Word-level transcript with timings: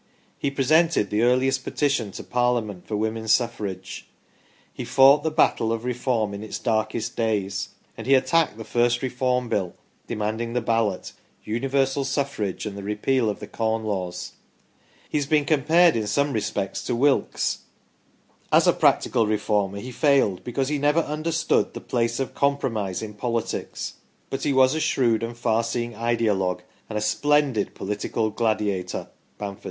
He 0.39 0.49
presented 0.49 1.11
the 1.11 1.21
earliest 1.21 1.63
petition 1.63 2.09
to 2.13 2.23
Parliament 2.23 2.87
for 2.87 2.95
Women's 2.97 3.31
Suffrage; 3.31 4.07
he 4.73 4.83
fought 4.83 5.21
the 5.21 5.29
battle 5.29 5.71
of 5.71 5.85
Reform 5.85 6.33
in 6.33 6.41
its 6.41 6.57
darkest 6.57 7.15
days; 7.15 7.69
and 7.95 8.07
he 8.07 8.15
attacked 8.15 8.57
the 8.57 8.63
first 8.63 9.03
Reform 9.03 9.47
Bill, 9.47 9.75
de 10.07 10.15
manding 10.15 10.53
the 10.53 10.59
Ballot, 10.59 11.13
Universal 11.43 12.05
Suffrage, 12.05 12.65
and 12.65 12.75
the 12.75 12.81
repeal 12.81 13.29
of 13.29 13.39
the 13.39 13.45
Corn 13.45 13.83
Laws. 13.83 14.31
He 15.07 15.19
has 15.19 15.27
been 15.27 15.45
compared 15.45 15.95
in 15.95 16.07
some 16.07 16.33
respects 16.33 16.83
to 16.85 16.95
Wilkes." 16.95 17.59
As 18.51 18.65
a 18.65 18.73
practical 18.73 19.27
Reformer 19.27 19.77
he 19.77 19.91
failed 19.91 20.43
because 20.43 20.69
he 20.69 20.79
never 20.79 21.01
understood 21.01 21.75
the 21.75 21.79
place 21.79 22.19
of 22.19 22.33
compromise 22.33 23.03
in 23.03 23.13
politics, 23.13 23.97
but 24.31 24.41
he 24.41 24.51
was 24.51 24.73
a 24.73 24.79
shrewd 24.79 25.21
and 25.21 25.37
far 25.37 25.63
seeing 25.63 25.93
ideologue 25.93 26.61
and 26.89 26.97
a 26.97 27.01
splendid 27.01 27.75
political 27.75 28.31
gladiator." 28.31 29.07